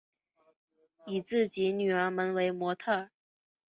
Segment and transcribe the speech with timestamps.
[1.05, 3.11] 以自己女儿们为模特儿